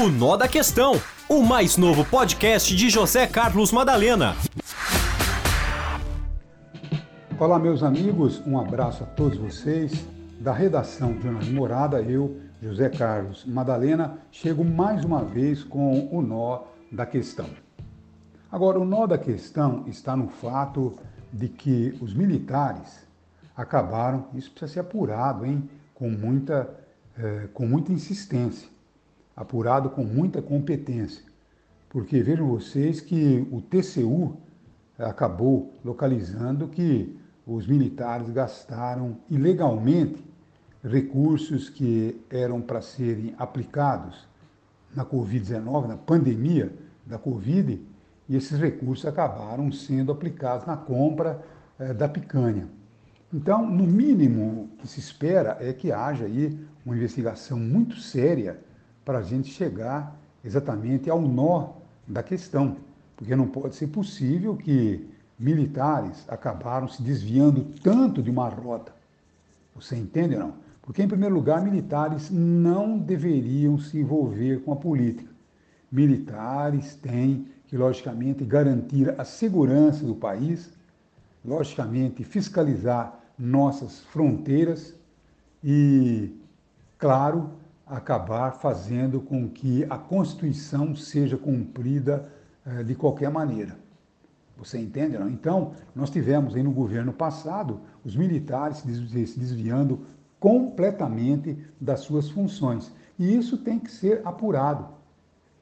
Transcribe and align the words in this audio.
O 0.00 0.08
Nó 0.08 0.34
da 0.34 0.48
Questão, 0.48 0.94
o 1.28 1.42
mais 1.42 1.76
novo 1.76 2.06
podcast 2.06 2.74
de 2.74 2.88
José 2.88 3.26
Carlos 3.26 3.70
Madalena. 3.70 4.34
Olá, 7.38 7.58
meus 7.58 7.82
amigos, 7.82 8.40
um 8.46 8.58
abraço 8.58 9.02
a 9.04 9.06
todos 9.06 9.36
vocês. 9.36 9.92
Da 10.40 10.54
redação 10.54 11.12
de 11.12 11.24
Jornal 11.24 11.44
Morada, 11.52 12.00
eu, 12.00 12.40
José 12.62 12.88
Carlos 12.88 13.44
Madalena, 13.44 14.16
chego 14.32 14.64
mais 14.64 15.04
uma 15.04 15.22
vez 15.22 15.62
com 15.62 16.08
o 16.10 16.22
nó 16.22 16.62
da 16.90 17.04
questão. 17.04 17.50
Agora, 18.50 18.80
o 18.80 18.86
nó 18.86 19.06
da 19.06 19.18
questão 19.18 19.84
está 19.86 20.16
no 20.16 20.28
fato 20.28 20.98
de 21.30 21.46
que 21.46 21.94
os 22.00 22.14
militares 22.14 23.06
acabaram, 23.54 24.28
isso 24.32 24.50
precisa 24.50 24.72
ser 24.72 24.80
apurado, 24.80 25.44
hein, 25.44 25.68
com 25.94 26.08
muita, 26.08 26.70
eh, 27.18 27.48
com 27.52 27.66
muita 27.66 27.92
insistência 27.92 28.66
apurado 29.40 29.88
com 29.88 30.04
muita 30.04 30.42
competência. 30.42 31.24
Porque 31.88 32.22
vejam 32.22 32.46
vocês 32.46 33.00
que 33.00 33.48
o 33.50 33.62
TCU 33.62 34.36
acabou 34.98 35.72
localizando 35.82 36.68
que 36.68 37.18
os 37.46 37.66
militares 37.66 38.28
gastaram 38.28 39.16
ilegalmente 39.30 40.22
recursos 40.84 41.70
que 41.70 42.20
eram 42.28 42.60
para 42.60 42.82
serem 42.82 43.34
aplicados 43.38 44.28
na 44.94 45.06
Covid-19, 45.06 45.86
na 45.86 45.96
pandemia 45.96 46.70
da 47.06 47.18
Covid, 47.18 47.80
e 48.28 48.36
esses 48.36 48.58
recursos 48.58 49.06
acabaram 49.06 49.72
sendo 49.72 50.12
aplicados 50.12 50.66
na 50.66 50.76
compra 50.76 51.42
eh, 51.78 51.94
da 51.94 52.06
picanha. 52.06 52.68
Então, 53.32 53.66
no 53.66 53.86
mínimo 53.86 54.68
que 54.78 54.86
se 54.86 55.00
espera 55.00 55.56
é 55.60 55.72
que 55.72 55.90
haja 55.90 56.26
aí 56.26 56.58
uma 56.84 56.94
investigação 56.94 57.58
muito 57.58 57.96
séria 57.96 58.60
para 59.10 59.18
a 59.18 59.22
gente 59.22 59.50
chegar 59.50 60.16
exatamente 60.44 61.10
ao 61.10 61.20
nó 61.20 61.70
da 62.06 62.22
questão, 62.22 62.76
porque 63.16 63.34
não 63.34 63.48
pode 63.48 63.74
ser 63.74 63.88
possível 63.88 64.56
que 64.56 65.04
militares 65.36 66.24
acabaram 66.28 66.86
se 66.86 67.02
desviando 67.02 67.64
tanto 67.82 68.22
de 68.22 68.30
uma 68.30 68.48
rota. 68.48 68.94
Você 69.74 69.96
entende 69.96 70.36
ou 70.36 70.40
não? 70.42 70.54
Porque, 70.80 71.02
em 71.02 71.08
primeiro 71.08 71.34
lugar, 71.34 71.60
militares 71.60 72.30
não 72.30 72.96
deveriam 72.96 73.80
se 73.80 73.98
envolver 73.98 74.62
com 74.62 74.72
a 74.72 74.76
política. 74.76 75.28
Militares 75.90 76.94
têm 76.94 77.48
que, 77.66 77.76
logicamente, 77.76 78.44
garantir 78.44 79.12
a 79.20 79.24
segurança 79.24 80.06
do 80.06 80.14
país, 80.14 80.70
logicamente, 81.44 82.22
fiscalizar 82.22 83.18
nossas 83.36 84.02
fronteiras 84.04 84.94
e, 85.64 86.32
claro, 86.96 87.58
acabar 87.90 88.52
fazendo 88.52 89.20
com 89.20 89.48
que 89.48 89.84
a 89.90 89.98
Constituição 89.98 90.94
seja 90.94 91.36
cumprida 91.36 92.30
eh, 92.64 92.84
de 92.84 92.94
qualquer 92.94 93.30
maneira. 93.30 93.76
Você 94.56 94.78
entende? 94.78 95.18
Não? 95.18 95.28
Então, 95.28 95.72
nós 95.94 96.10
tivemos 96.10 96.54
aí 96.54 96.62
no 96.62 96.70
governo 96.70 97.12
passado 97.12 97.80
os 98.04 98.14
militares 98.14 98.78
se 98.78 99.38
desviando 99.38 100.06
completamente 100.38 101.58
das 101.80 102.00
suas 102.00 102.30
funções. 102.30 102.92
E 103.18 103.34
isso 103.34 103.58
tem 103.58 103.78
que 103.78 103.90
ser 103.90 104.22
apurado. 104.24 104.86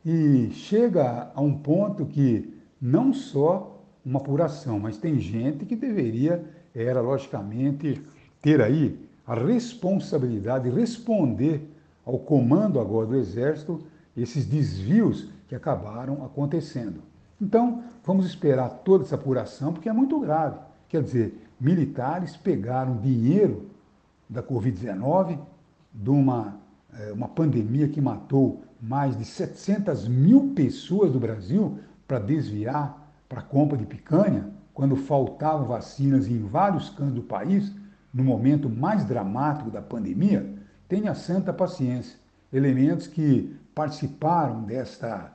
E 0.04 0.50
chega 0.52 1.30
a 1.34 1.40
um 1.40 1.56
ponto 1.56 2.06
que 2.06 2.54
não 2.80 3.12
só 3.12 3.82
uma 4.04 4.20
apuração, 4.20 4.78
mas 4.78 4.98
tem 4.98 5.18
gente 5.18 5.64
que 5.64 5.74
deveria, 5.74 6.44
era 6.74 7.00
logicamente, 7.00 8.00
ter 8.40 8.60
aí 8.60 8.98
a 9.26 9.34
responsabilidade 9.34 10.70
de 10.70 10.76
responder 10.76 11.68
ao 12.08 12.18
comando 12.18 12.80
agora 12.80 13.06
do 13.06 13.16
Exército 13.16 13.82
esses 14.16 14.46
desvios 14.46 15.28
que 15.46 15.54
acabaram 15.54 16.24
acontecendo. 16.24 17.02
Então, 17.38 17.84
vamos 18.02 18.24
esperar 18.24 18.70
toda 18.82 19.04
essa 19.04 19.14
apuração, 19.14 19.74
porque 19.74 19.90
é 19.90 19.92
muito 19.92 20.18
grave. 20.18 20.58
Quer 20.88 21.02
dizer, 21.02 21.46
militares 21.60 22.34
pegaram 22.34 22.96
dinheiro 22.96 23.68
da 24.26 24.42
Covid-19, 24.42 25.38
de 25.92 26.10
uma, 26.10 26.56
é, 26.98 27.12
uma 27.12 27.28
pandemia 27.28 27.88
que 27.88 28.00
matou 28.00 28.62
mais 28.80 29.16
de 29.16 29.26
700 29.26 30.08
mil 30.08 30.54
pessoas 30.54 31.12
do 31.12 31.20
Brasil, 31.20 31.78
para 32.06 32.18
desviar 32.18 33.06
para 33.28 33.40
a 33.40 33.44
compra 33.44 33.76
de 33.76 33.84
picanha, 33.84 34.48
quando 34.72 34.96
faltavam 34.96 35.66
vacinas 35.66 36.26
em 36.26 36.38
vários 36.38 36.88
cantos 36.88 37.14
do 37.14 37.22
país, 37.22 37.70
no 38.14 38.24
momento 38.24 38.70
mais 38.70 39.04
dramático 39.04 39.70
da 39.70 39.82
pandemia. 39.82 40.56
Tenha 40.88 41.14
santa 41.14 41.52
paciência. 41.52 42.18
Elementos 42.50 43.06
que 43.06 43.54
participaram 43.74 44.62
desta, 44.62 45.32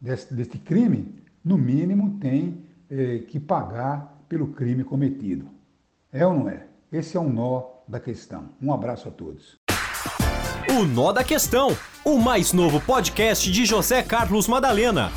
deste, 0.00 0.34
deste 0.34 0.58
crime, 0.58 1.22
no 1.44 1.56
mínimo, 1.56 2.18
têm 2.18 2.64
eh, 2.90 3.20
que 3.28 3.38
pagar 3.38 4.24
pelo 4.28 4.48
crime 4.48 4.82
cometido. 4.82 5.48
É 6.12 6.26
ou 6.26 6.34
não 6.34 6.48
é? 6.48 6.66
Esse 6.90 7.16
é 7.16 7.20
o 7.20 7.28
nó 7.28 7.62
da 7.86 8.00
questão. 8.00 8.48
Um 8.60 8.72
abraço 8.72 9.08
a 9.08 9.12
todos. 9.12 9.56
O 10.68 10.84
Nó 10.84 11.12
da 11.12 11.22
Questão, 11.22 11.76
o 12.04 12.18
mais 12.18 12.52
novo 12.52 12.80
podcast 12.80 13.50
de 13.50 13.64
José 13.64 14.02
Carlos 14.02 14.48
Madalena. 14.48 15.12